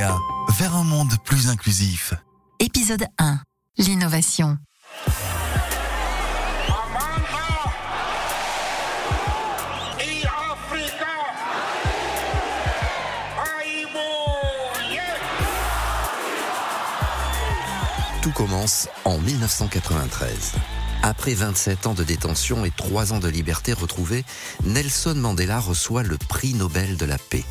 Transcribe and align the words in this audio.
Vers 0.00 0.76
un 0.76 0.84
monde 0.84 1.12
plus 1.24 1.50
inclusif. 1.50 2.14
Épisode 2.58 3.04
1. 3.18 3.38
L'innovation. 3.76 4.56
Tout 18.22 18.30
commence 18.30 18.88
en 19.04 19.18
1993. 19.18 20.52
Après 21.02 21.34
27 21.34 21.86
ans 21.86 21.94
de 21.94 22.04
détention 22.04 22.64
et 22.64 22.70
3 22.70 23.12
ans 23.12 23.20
de 23.20 23.28
liberté 23.28 23.74
retrouvée, 23.74 24.24
Nelson 24.64 25.14
Mandela 25.16 25.60
reçoit 25.60 26.02
le 26.02 26.16
prix 26.16 26.54
Nobel 26.54 26.96
de 26.96 27.04
la 27.04 27.18
paix. 27.18 27.44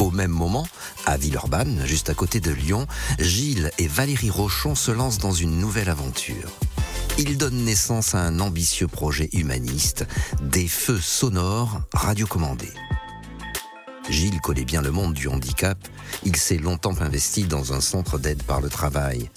Au 0.00 0.10
même 0.10 0.30
moment, 0.30 0.66
à 1.04 1.18
Villeurbanne, 1.18 1.82
juste 1.84 2.08
à 2.08 2.14
côté 2.14 2.40
de 2.40 2.50
Lyon, 2.50 2.86
Gilles 3.18 3.70
et 3.76 3.86
Valérie 3.86 4.30
Rochon 4.30 4.74
se 4.74 4.90
lancent 4.90 5.18
dans 5.18 5.34
une 5.34 5.58
nouvelle 5.58 5.90
aventure. 5.90 6.50
Ils 7.18 7.36
donnent 7.36 7.64
naissance 7.66 8.14
à 8.14 8.22
un 8.22 8.40
ambitieux 8.40 8.88
projet 8.88 9.28
humaniste, 9.34 10.06
des 10.40 10.68
feux 10.68 11.00
sonores 11.00 11.82
radiocommandés. 11.92 12.72
Gilles 14.08 14.40
connaît 14.40 14.64
bien 14.64 14.80
le 14.80 14.90
monde 14.90 15.12
du 15.12 15.28
handicap. 15.28 15.76
Il 16.24 16.36
s'est 16.36 16.56
longtemps 16.56 16.98
investi 17.00 17.44
dans 17.44 17.74
un 17.74 17.82
centre 17.82 18.18
d'aide 18.18 18.42
par 18.42 18.62
le 18.62 18.70
travail. 18.70 19.28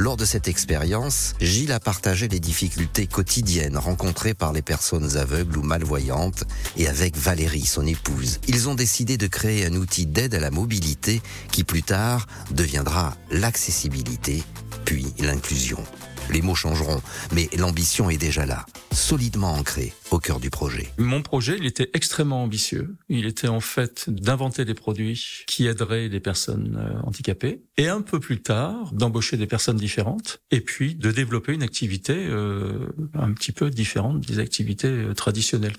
Lors 0.00 0.16
de 0.16 0.24
cette 0.24 0.48
expérience, 0.48 1.34
Gilles 1.42 1.72
a 1.72 1.78
partagé 1.78 2.26
les 2.26 2.40
difficultés 2.40 3.06
quotidiennes 3.06 3.76
rencontrées 3.76 4.32
par 4.32 4.54
les 4.54 4.62
personnes 4.62 5.18
aveugles 5.18 5.58
ou 5.58 5.62
malvoyantes 5.62 6.44
et 6.78 6.88
avec 6.88 7.18
Valérie, 7.18 7.66
son 7.66 7.86
épouse, 7.86 8.40
ils 8.48 8.70
ont 8.70 8.74
décidé 8.74 9.18
de 9.18 9.26
créer 9.26 9.66
un 9.66 9.74
outil 9.74 10.06
d'aide 10.06 10.34
à 10.34 10.40
la 10.40 10.50
mobilité 10.50 11.20
qui 11.52 11.64
plus 11.64 11.82
tard 11.82 12.26
deviendra 12.50 13.14
l'accessibilité, 13.30 14.42
puis 14.86 15.12
l'inclusion. 15.18 15.84
Les 16.32 16.42
mots 16.42 16.54
changeront, 16.54 17.00
mais 17.32 17.48
l'ambition 17.56 18.08
est 18.10 18.18
déjà 18.18 18.46
là, 18.46 18.64
solidement 18.92 19.52
ancrée 19.54 19.92
au 20.10 20.18
cœur 20.18 20.38
du 20.38 20.50
projet. 20.50 20.88
Mon 20.98 21.22
projet, 21.22 21.56
il 21.58 21.66
était 21.66 21.90
extrêmement 21.94 22.42
ambitieux. 22.42 22.96
Il 23.08 23.26
était 23.26 23.48
en 23.48 23.60
fait 23.60 24.08
d'inventer 24.08 24.64
des 24.64 24.74
produits 24.74 25.44
qui 25.46 25.66
aideraient 25.66 26.08
les 26.08 26.20
personnes 26.20 26.78
euh, 26.80 27.00
handicapées 27.02 27.62
et 27.76 27.88
un 27.88 28.00
peu 28.00 28.20
plus 28.20 28.42
tard 28.42 28.92
d'embaucher 28.92 29.36
des 29.36 29.46
personnes 29.46 29.76
différentes 29.76 30.40
et 30.50 30.60
puis 30.60 30.94
de 30.94 31.10
développer 31.10 31.52
une 31.52 31.62
activité 31.62 32.14
euh, 32.16 32.88
un 33.14 33.32
petit 33.32 33.52
peu 33.52 33.70
différente 33.70 34.20
des 34.20 34.38
activités 34.38 34.88
euh, 34.88 35.14
traditionnelles. 35.14 35.76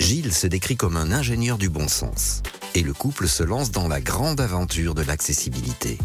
Gilles 0.00 0.32
se 0.32 0.46
décrit 0.46 0.76
comme 0.76 0.96
un 0.96 1.12
ingénieur 1.12 1.58
du 1.58 1.68
bon 1.68 1.86
sens 1.86 2.42
et 2.74 2.82
le 2.82 2.94
couple 2.94 3.28
se 3.28 3.42
lance 3.42 3.70
dans 3.70 3.86
la 3.86 4.00
grande 4.00 4.40
aventure 4.40 4.94
de 4.94 5.02
l'accessibilité. 5.02 5.98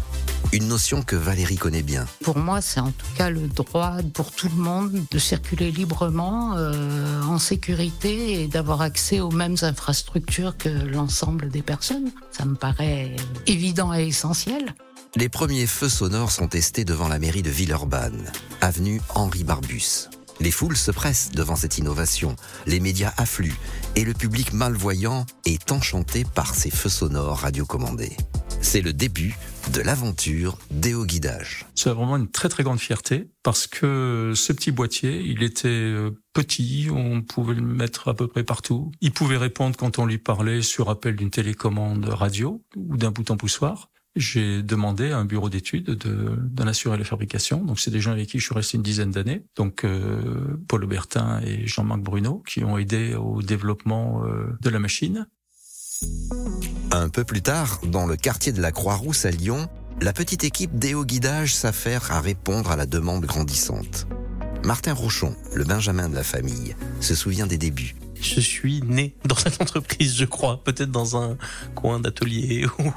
Une 0.52 0.68
notion 0.68 1.02
que 1.02 1.16
Valérie 1.16 1.56
connaît 1.56 1.82
bien. 1.82 2.06
Pour 2.22 2.36
moi, 2.36 2.60
c'est 2.60 2.78
en 2.78 2.90
tout 2.90 3.06
cas 3.16 3.30
le 3.30 3.48
droit 3.48 3.96
pour 4.14 4.32
tout 4.32 4.48
le 4.48 4.62
monde 4.62 5.04
de 5.10 5.18
circuler 5.18 5.72
librement, 5.72 6.56
euh, 6.56 7.22
en 7.22 7.38
sécurité 7.38 8.42
et 8.42 8.48
d'avoir 8.48 8.82
accès 8.82 9.20
aux 9.20 9.30
mêmes 9.30 9.56
infrastructures 9.62 10.56
que 10.56 10.68
l'ensemble 10.68 11.48
des 11.48 11.62
personnes. 11.62 12.10
Ça 12.30 12.44
me 12.44 12.54
paraît 12.54 13.16
évident 13.46 13.94
et 13.94 14.06
essentiel. 14.06 14.74
Les 15.16 15.28
premiers 15.28 15.66
feux 15.66 15.88
sonores 15.88 16.32
sont 16.32 16.48
testés 16.48 16.84
devant 16.84 17.08
la 17.08 17.18
mairie 17.18 17.42
de 17.42 17.50
Villeurbanne, 17.50 18.30
avenue 18.60 19.00
Henri 19.14 19.42
Barbus. 19.42 20.08
Les 20.40 20.50
foules 20.50 20.76
se 20.76 20.90
pressent 20.90 21.30
devant 21.32 21.56
cette 21.56 21.78
innovation, 21.78 22.36
les 22.66 22.80
médias 22.80 23.12
affluent 23.16 23.56
et 23.94 24.04
le 24.04 24.12
public 24.12 24.52
malvoyant 24.52 25.24
est 25.46 25.72
enchanté 25.72 26.24
par 26.24 26.54
ces 26.54 26.70
feux 26.70 26.90
sonores 26.90 27.38
radiocommandés. 27.38 28.16
C'est 28.60 28.82
le 28.82 28.92
début 28.92 29.36
de 29.72 29.80
l'aventure 29.80 30.58
Déo 30.70 31.04
Guidage. 31.04 31.66
C'est 31.74 31.90
vraiment 31.90 32.16
une 32.16 32.30
très 32.30 32.48
très 32.48 32.62
grande 32.62 32.80
fierté 32.80 33.30
parce 33.42 33.66
que 33.66 34.32
ce 34.34 34.52
petit 34.52 34.72
boîtier, 34.72 35.20
il 35.20 35.42
était 35.42 35.68
euh, 35.68 36.10
petit, 36.32 36.88
on 36.90 37.22
pouvait 37.22 37.54
le 37.54 37.62
mettre 37.62 38.08
à 38.08 38.14
peu 38.14 38.26
près 38.26 38.44
partout. 38.44 38.92
Il 39.00 39.12
pouvait 39.12 39.36
répondre 39.36 39.76
quand 39.76 39.98
on 39.98 40.06
lui 40.06 40.18
parlait 40.18 40.62
sur 40.62 40.90
appel 40.90 41.16
d'une 41.16 41.30
télécommande 41.30 42.04
radio 42.06 42.62
ou 42.76 42.96
d'un 42.96 43.10
bouton 43.10 43.36
poussoir 43.36 43.90
j'ai 44.16 44.62
demandé 44.62 45.12
à 45.12 45.18
un 45.18 45.24
bureau 45.24 45.50
d'études 45.50 45.90
d'en 45.90 46.66
assurer 46.66 46.96
la 46.96 47.04
fabrication. 47.04 47.62
Donc 47.62 47.78
c'est 47.78 47.90
des 47.90 48.00
gens 48.00 48.12
avec 48.12 48.28
qui 48.28 48.38
je 48.38 48.44
suis 48.44 48.54
resté 48.54 48.76
une 48.76 48.82
dizaine 48.82 49.10
d'années. 49.10 49.44
Donc 49.56 49.84
euh, 49.84 50.58
Paul 50.68 50.84
Aubertin 50.84 51.40
et 51.44 51.66
Jean-Marc 51.66 52.00
Bruno 52.00 52.42
qui 52.46 52.64
ont 52.64 52.78
aidé 52.78 53.14
au 53.14 53.42
développement 53.42 54.24
euh, 54.24 54.46
de 54.60 54.70
la 54.70 54.78
machine. 54.78 55.26
Un 56.90 57.08
peu 57.08 57.24
plus 57.24 57.42
tard, 57.42 57.80
dans 57.86 58.06
le 58.06 58.16
quartier 58.16 58.52
de 58.52 58.60
la 58.60 58.72
Croix-Rousse 58.72 59.26
à 59.26 59.30
Lyon, 59.30 59.68
la 60.00 60.12
petite 60.12 60.44
équipe 60.44 60.78
Déo 60.78 61.04
Guidage 61.04 61.54
s'affaire 61.54 62.10
à 62.10 62.20
répondre 62.20 62.70
à 62.70 62.76
la 62.76 62.86
demande 62.86 63.24
grandissante. 63.24 64.06
Martin 64.62 64.94
Rochon, 64.94 65.34
le 65.54 65.64
benjamin 65.64 66.08
de 66.08 66.14
la 66.14 66.24
famille, 66.24 66.74
se 67.00 67.14
souvient 67.14 67.46
des 67.46 67.58
débuts. 67.58 67.94
Je 68.20 68.40
suis 68.40 68.82
né 68.82 69.14
dans 69.24 69.36
cette 69.36 69.60
entreprise, 69.60 70.16
je 70.16 70.24
crois, 70.24 70.62
peut-être 70.64 70.90
dans 70.90 71.16
un 71.16 71.36
coin 71.74 72.00
d'atelier 72.00 72.66
ou 72.78 72.92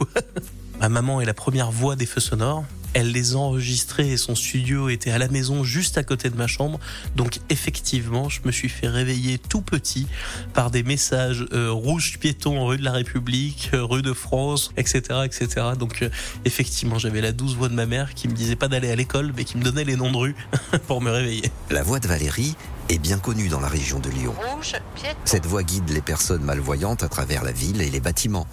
Ma 0.79 0.87
maman 0.87 1.19
est 1.19 1.25
la 1.25 1.33
première 1.33 1.71
voix 1.71 1.97
des 1.97 2.05
feux 2.05 2.21
sonores. 2.21 2.63
Elle 2.93 3.11
les 3.11 3.35
enregistrait 3.35 4.07
et 4.07 4.17
son 4.17 4.33
studio 4.33 4.89
était 4.89 5.11
à 5.11 5.17
la 5.17 5.27
maison 5.27 5.63
juste 5.63 5.97
à 5.97 6.03
côté 6.03 6.29
de 6.29 6.37
ma 6.37 6.47
chambre. 6.47 6.79
Donc 7.15 7.39
effectivement, 7.49 8.29
je 8.29 8.39
me 8.45 8.51
suis 8.51 8.69
fait 8.69 8.87
réveiller 8.87 9.37
tout 9.37 9.61
petit 9.61 10.07
par 10.53 10.71
des 10.71 10.81
messages 10.81 11.45
euh, 11.53 11.69
rouge 11.69 12.17
piéton 12.17 12.65
rue 12.65 12.77
de 12.77 12.83
la 12.83 12.93
République, 12.93 13.71
euh, 13.73 13.83
rue 13.83 14.01
de 14.01 14.13
France, 14.13 14.71
etc., 14.77 15.01
etc. 15.25 15.47
Donc 15.77 16.01
euh, 16.01 16.09
effectivement, 16.45 16.97
j'avais 16.97 17.21
la 17.21 17.33
douce 17.33 17.55
voix 17.55 17.69
de 17.69 17.75
ma 17.75 17.85
mère 17.85 18.13
qui 18.15 18.27
me 18.27 18.33
disait 18.33 18.55
pas 18.55 18.69
d'aller 18.69 18.89
à 18.89 18.95
l'école, 18.95 19.33
mais 19.35 19.43
qui 19.43 19.57
me 19.57 19.63
donnait 19.63 19.83
les 19.83 19.97
noms 19.97 20.11
de 20.11 20.17
rue 20.17 20.35
pour 20.87 21.01
me 21.01 21.11
réveiller. 21.11 21.51
La 21.69 21.83
voix 21.83 21.99
de 21.99 22.07
Valérie 22.07 22.55
est 22.89 22.99
bien 22.99 23.19
connue 23.19 23.49
dans 23.49 23.59
la 23.59 23.67
région 23.67 23.99
de 23.99 24.09
Lyon. 24.09 24.33
Cette 25.25 25.45
voix 25.45 25.61
guide 25.61 25.89
les 25.89 26.01
personnes 26.01 26.43
malvoyantes 26.43 27.03
à 27.03 27.09
travers 27.09 27.43
la 27.43 27.51
ville 27.51 27.81
et 27.81 27.89
les 27.89 27.99
bâtiments. 27.99 28.47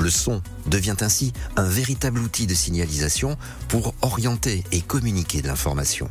Le 0.00 0.08
son 0.08 0.42
devient 0.66 0.96
ainsi 1.00 1.34
un 1.56 1.68
véritable 1.68 2.20
outil 2.20 2.46
de 2.46 2.54
signalisation 2.54 3.36
pour 3.68 3.94
orienter 4.00 4.64
et 4.72 4.80
communiquer 4.80 5.42
de 5.42 5.48
l'information. 5.48 6.08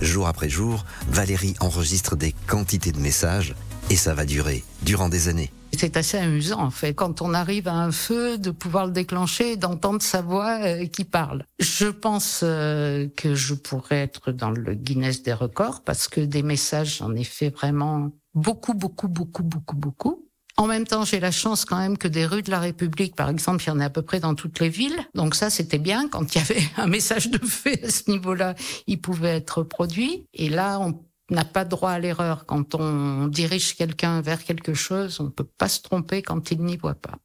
Jour 0.00 0.26
après 0.26 0.48
jour, 0.48 0.84
Valérie 1.08 1.54
enregistre 1.60 2.16
des 2.16 2.34
quantités 2.46 2.90
de 2.90 2.98
messages 2.98 3.54
et 3.90 3.96
ça 3.96 4.12
va 4.12 4.24
durer 4.24 4.64
durant 4.82 5.08
des 5.08 5.28
années. 5.28 5.52
C'est 5.78 5.96
assez 5.96 6.18
amusant 6.18 6.60
en 6.60 6.70
fait, 6.70 6.94
quand 6.94 7.22
on 7.22 7.32
arrive 7.32 7.68
à 7.68 7.74
un 7.74 7.92
feu, 7.92 8.38
de 8.38 8.50
pouvoir 8.50 8.86
le 8.86 8.92
déclencher, 8.92 9.56
d'entendre 9.56 10.02
sa 10.02 10.22
voix 10.22 10.58
euh, 10.62 10.86
qui 10.86 11.04
parle. 11.04 11.44
Je 11.60 11.86
pense 11.86 12.40
euh, 12.42 13.08
que 13.16 13.34
je 13.34 13.54
pourrais 13.54 13.98
être 13.98 14.32
dans 14.32 14.50
le 14.50 14.74
Guinness 14.74 15.22
des 15.22 15.34
records 15.34 15.82
parce 15.84 16.08
que 16.08 16.20
des 16.20 16.42
messages, 16.42 16.98
j'en 16.98 17.14
ai 17.14 17.24
fait 17.24 17.50
vraiment 17.50 18.10
beaucoup, 18.34 18.74
beaucoup, 18.74 19.08
beaucoup, 19.08 19.42
beaucoup, 19.42 19.76
beaucoup. 19.76 20.25
En 20.58 20.66
même 20.66 20.86
temps, 20.86 21.04
j'ai 21.04 21.20
la 21.20 21.30
chance 21.30 21.66
quand 21.66 21.76
même 21.76 21.98
que 21.98 22.08
des 22.08 22.24
rues 22.24 22.42
de 22.42 22.50
la 22.50 22.60
République, 22.60 23.14
par 23.14 23.28
exemple, 23.28 23.62
il 23.64 23.66
y 23.66 23.70
en 23.70 23.78
a 23.80 23.86
à 23.86 23.90
peu 23.90 24.00
près 24.00 24.20
dans 24.20 24.34
toutes 24.34 24.58
les 24.60 24.70
villes. 24.70 24.98
Donc 25.14 25.34
ça, 25.34 25.50
c'était 25.50 25.78
bien. 25.78 26.08
Quand 26.08 26.34
il 26.34 26.38
y 26.38 26.40
avait 26.40 26.62
un 26.78 26.86
message 26.86 27.30
de 27.30 27.44
fait 27.44 27.84
à 27.84 27.90
ce 27.90 28.10
niveau-là, 28.10 28.54
il 28.86 28.98
pouvait 28.98 29.36
être 29.36 29.62
produit. 29.62 30.26
Et 30.32 30.48
là, 30.48 30.78
on 30.80 30.98
n'a 31.30 31.44
pas 31.44 31.66
droit 31.66 31.90
à 31.90 31.98
l'erreur. 31.98 32.46
Quand 32.46 32.74
on 32.74 33.26
dirige 33.26 33.76
quelqu'un 33.76 34.22
vers 34.22 34.42
quelque 34.42 34.72
chose, 34.72 35.20
on 35.20 35.24
ne 35.24 35.28
peut 35.28 35.48
pas 35.58 35.68
se 35.68 35.82
tromper 35.82 36.22
quand 36.22 36.50
il 36.50 36.62
n'y 36.62 36.78
voit 36.78 36.94
pas. 36.94 37.18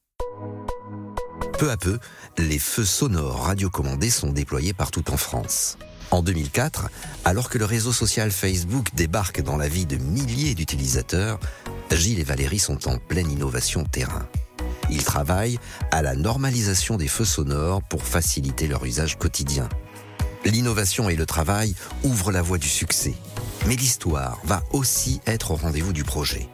Peu 1.58 1.70
à 1.70 1.78
peu, 1.78 2.00
les 2.38 2.60
feux 2.60 2.86
sonores 2.86 3.44
radiocommandés 3.44 4.10
sont 4.10 4.32
déployés 4.32 4.74
partout 4.74 5.10
en 5.10 5.18
France. 5.18 5.78
En 6.12 6.22
2004, 6.22 6.90
alors 7.24 7.50
que 7.50 7.58
le 7.58 7.64
réseau 7.64 7.94
social 7.94 8.32
Facebook 8.32 8.88
débarque 8.94 9.42
dans 9.42 9.56
la 9.56 9.70
vie 9.70 9.86
de 9.86 9.96
milliers 9.96 10.56
d'utilisateurs, 10.56 11.40
Gilles 11.90 12.20
et 12.20 12.26
Valérie 12.26 12.60
sont 12.60 12.90
en 12.90 12.98
pleine 12.98 13.32
innovation 13.32 13.86
terrain. 13.86 14.28
Ils 14.90 15.06
travaillent 15.06 15.60
à 15.90 16.02
la 16.02 16.16
normalisation 16.16 16.98
des 16.98 17.08
feux 17.08 17.26
sonores 17.26 17.82
pour 17.84 18.04
faciliter 18.04 18.68
leur 18.68 18.84
usage 18.84 19.18
quotidien. 19.18 19.70
L'innovation 20.44 21.10
et 21.10 21.16
le 21.16 21.26
travail 21.26 21.76
ouvrent 22.04 22.32
la 22.32 22.42
voie 22.42 22.58
du 22.58 22.68
succès. 22.68 23.14
Mais 23.68 23.76
l'histoire 23.76 24.42
va 24.44 24.64
aussi 24.72 25.22
être 25.26 25.52
au 25.52 25.56
rendez-vous 25.56 25.94
du 25.94 26.04
projet. 26.04 26.50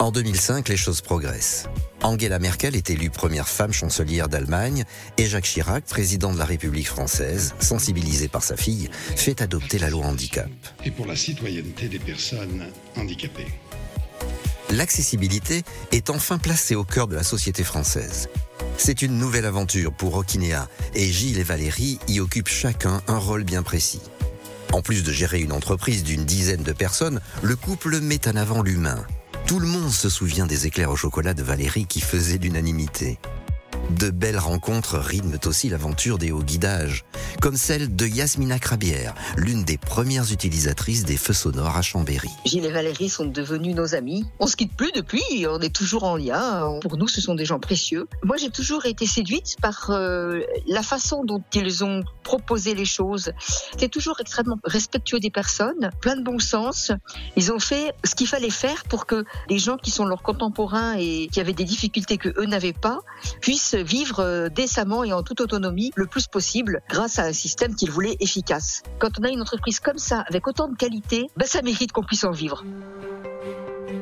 En 0.00 0.12
2005, 0.12 0.70
les 0.70 0.78
choses 0.78 1.02
progressent. 1.02 1.68
Angela 2.02 2.38
Merkel 2.38 2.74
est 2.74 2.88
élue 2.88 3.10
première 3.10 3.46
femme 3.46 3.74
chancelière 3.74 4.30
d'Allemagne 4.30 4.84
et 5.18 5.26
Jacques 5.26 5.44
Chirac, 5.44 5.84
président 5.84 6.32
de 6.32 6.38
la 6.38 6.46
République 6.46 6.88
française, 6.88 7.54
sensibilisé 7.60 8.26
par 8.26 8.42
sa 8.42 8.56
fille, 8.56 8.88
fait 8.94 9.42
adopter 9.42 9.78
la 9.78 9.90
loi 9.90 10.06
handicap. 10.06 10.48
Et 10.86 10.90
pour 10.90 11.04
la 11.04 11.16
citoyenneté 11.16 11.88
des 11.88 11.98
personnes 11.98 12.64
handicapées. 12.96 13.48
L'accessibilité 14.70 15.64
est 15.92 16.08
enfin 16.08 16.38
placée 16.38 16.76
au 16.76 16.84
cœur 16.84 17.06
de 17.06 17.14
la 17.14 17.22
société 17.22 17.62
française. 17.62 18.30
C'est 18.78 19.02
une 19.02 19.18
nouvelle 19.18 19.44
aventure 19.44 19.92
pour 19.92 20.14
Roquinéa 20.14 20.66
et 20.94 21.12
Gilles 21.12 21.38
et 21.38 21.42
Valérie 21.42 21.98
y 22.08 22.20
occupent 22.20 22.48
chacun 22.48 23.02
un 23.06 23.18
rôle 23.18 23.44
bien 23.44 23.62
précis. 23.62 24.00
En 24.72 24.80
plus 24.80 25.02
de 25.02 25.12
gérer 25.12 25.40
une 25.40 25.52
entreprise 25.52 26.04
d'une 26.04 26.24
dizaine 26.24 26.62
de 26.62 26.72
personnes, 26.72 27.20
le 27.42 27.54
couple 27.54 28.00
met 28.00 28.26
en 28.26 28.36
avant 28.36 28.62
l'humain. 28.62 29.04
Tout 29.46 29.58
le 29.58 29.66
monde 29.66 29.90
se 29.90 30.08
souvient 30.08 30.46
des 30.46 30.66
éclairs 30.66 30.90
au 30.90 30.96
chocolat 30.96 31.34
de 31.34 31.42
Valérie 31.42 31.86
qui 31.86 32.00
faisaient 32.00 32.38
l'unanimité. 32.38 33.18
De 33.98 34.10
belles 34.10 34.38
rencontres 34.38 34.98
rythment 34.98 35.40
aussi 35.46 35.68
l'aventure 35.68 36.16
des 36.16 36.30
hauts 36.30 36.44
guidages, 36.44 37.04
comme 37.40 37.56
celle 37.56 37.96
de 37.96 38.06
Yasmina 38.06 38.60
Crabière, 38.60 39.14
l'une 39.36 39.64
des 39.64 39.78
premières 39.78 40.30
utilisatrices 40.32 41.04
des 41.04 41.16
feux 41.16 41.32
sonores 41.32 41.76
à 41.76 41.82
Chambéry. 41.82 42.30
Gilles 42.44 42.66
et 42.66 42.70
Valérie 42.70 43.08
sont 43.08 43.24
devenus 43.24 43.74
nos 43.74 43.96
amis. 43.96 44.24
On 44.38 44.46
se 44.46 44.54
quitte 44.54 44.76
plus 44.76 44.92
depuis, 44.92 45.44
on 45.48 45.58
est 45.58 45.74
toujours 45.74 46.04
en 46.04 46.16
lien. 46.16 46.78
Pour 46.82 46.96
nous, 46.96 47.08
ce 47.08 47.20
sont 47.20 47.34
des 47.34 47.44
gens 47.44 47.58
précieux. 47.58 48.06
Moi, 48.22 48.36
j'ai 48.36 48.50
toujours 48.50 48.86
été 48.86 49.06
séduite 49.06 49.56
par 49.60 49.90
euh, 49.90 50.40
la 50.68 50.82
façon 50.82 51.24
dont 51.24 51.42
ils 51.54 51.82
ont 51.82 52.04
proposé 52.30 52.74
les 52.74 52.84
choses. 52.84 53.32
C'était 53.72 53.88
toujours 53.88 54.20
extrêmement 54.20 54.58
respectueux 54.62 55.18
des 55.18 55.30
personnes, 55.30 55.90
plein 56.00 56.14
de 56.14 56.22
bon 56.22 56.38
sens. 56.38 56.92
Ils 57.34 57.50
ont 57.50 57.58
fait 57.58 57.92
ce 58.04 58.14
qu'il 58.14 58.28
fallait 58.28 58.50
faire 58.50 58.84
pour 58.84 59.06
que 59.06 59.24
les 59.48 59.58
gens 59.58 59.76
qui 59.76 59.90
sont 59.90 60.04
leurs 60.04 60.22
contemporains 60.22 60.94
et 60.96 61.26
qui 61.32 61.40
avaient 61.40 61.52
des 61.52 61.64
difficultés 61.64 62.18
que 62.18 62.28
eux 62.40 62.46
n'avaient 62.46 62.72
pas 62.72 63.00
puissent 63.40 63.74
vivre 63.74 64.20
euh, 64.20 64.48
décemment 64.48 65.02
et 65.02 65.12
en 65.12 65.24
toute 65.24 65.40
autonomie 65.40 65.90
le 65.96 66.06
plus 66.06 66.28
possible 66.28 66.82
grâce 66.88 67.18
à 67.18 67.24
un 67.24 67.32
système 67.32 67.74
qu'ils 67.74 67.90
voulaient 67.90 68.16
efficace. 68.20 68.84
Quand 69.00 69.18
on 69.18 69.24
a 69.24 69.28
une 69.28 69.40
entreprise 69.40 69.80
comme 69.80 69.98
ça, 69.98 70.24
avec 70.28 70.46
autant 70.46 70.68
de 70.68 70.76
qualité, 70.76 71.26
ben 71.36 71.46
ça 71.46 71.62
mérite 71.62 71.90
qu'on 71.90 72.04
puisse 72.04 72.22
en 72.22 72.30
vivre. 72.30 72.62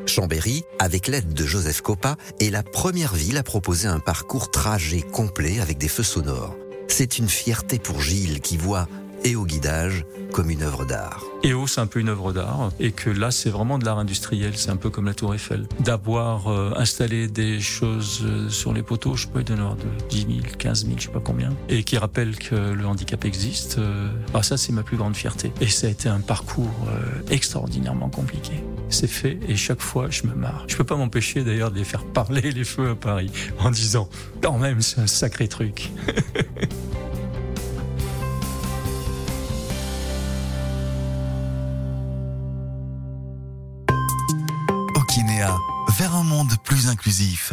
Chambéry, 0.07 0.65
avec 0.79 1.07
l'aide 1.07 1.33
de 1.33 1.47
Joseph 1.47 1.81
Coppa, 1.81 2.17
est 2.41 2.51
la 2.51 2.63
première 2.63 3.15
ville 3.15 3.39
à 3.39 3.43
proposer 3.43 3.89
un 3.89 4.01
parcours 4.01 4.51
trajet 4.51 5.01
complet 5.01 5.61
avec 5.61 5.79
des 5.79 5.89
feux 5.89 6.03
sonores. 6.03 6.55
C'est 6.89 7.19
une 7.19 7.29
fierté 7.29 7.79
pour 7.79 8.01
Gilles 8.01 8.41
qui 8.41 8.57
voit 8.57 8.89
et 9.25 9.37
au 9.37 9.45
guidage 9.45 10.05
comme 10.33 10.51
une 10.51 10.63
œuvre 10.63 10.85
d'art. 10.85 11.25
EO, 11.45 11.67
c'est 11.67 11.81
un 11.81 11.87
peu 11.87 12.01
une 12.01 12.09
œuvre 12.09 12.33
d'art, 12.33 12.71
et 12.81 12.91
que 12.93 13.11
là, 13.11 13.31
c'est 13.31 13.51
vraiment 13.51 13.79
de 13.79 13.85
l'art 13.85 13.99
industriel, 13.99 14.57
c'est 14.57 14.71
un 14.71 14.77
peu 14.77 14.91
comme 14.91 15.07
la 15.07 15.15
Tour 15.15 15.35
Eiffel. 15.35 15.67
D'avoir 15.81 16.49
euh, 16.49 16.73
installé 16.77 17.29
des 17.29 17.61
choses 17.61 18.23
euh, 18.25 18.49
sur 18.49 18.73
les 18.73 18.83
poteaux, 18.83 19.15
je 19.15 19.29
pas, 19.29 19.43
d'une 19.43 19.61
ordre 19.61 19.83
de 19.83 20.09
10 20.09 20.19
000, 20.19 20.31
15 20.59 20.85
000, 20.87 20.97
je 20.99 21.05
sais 21.05 21.09
pas 21.11 21.21
combien, 21.21 21.51
et 21.69 21.85
qui 21.85 21.97
rappellent 21.97 22.37
que 22.37 22.55
le 22.55 22.87
handicap 22.87 23.25
existe, 23.25 23.79
euh, 23.79 24.09
bah 24.33 24.43
ça, 24.43 24.57
c'est 24.57 24.73
ma 24.73 24.83
plus 24.83 24.97
grande 24.97 25.15
fierté. 25.15 25.53
Et 25.61 25.69
ça 25.69 25.87
a 25.87 25.91
été 25.91 26.09
un 26.09 26.21
parcours 26.21 26.87
extraordinairement 27.31 28.09
compliqué. 28.09 28.53
C'est 28.89 29.07
fait, 29.07 29.39
et 29.49 29.57
chaque 29.57 29.81
fois, 29.81 30.09
je 30.11 30.25
me 30.25 30.35
marre. 30.35 30.65
Je 30.67 30.77
peux 30.77 30.85
pas 30.85 30.97
m'empêcher 30.97 31.45
d'ailleurs 31.45 31.71
de 31.71 31.79
les 31.79 31.85
faire 31.85 32.05
parler 32.05 32.51
les 32.51 32.65
feux 32.65 32.91
à 32.91 32.95
Paris, 32.95 33.31
en 33.61 33.71
disant, 33.71 34.09
quand 34.43 34.59
même, 34.59 34.83
c'est 34.83 35.01
un 35.01 35.07
sacré 35.07 35.49
truc. 35.49 35.91
Vers 45.99 46.17
un 46.17 46.25
monde 46.25 46.53
plus 46.65 46.89
inclusif. 46.89 47.53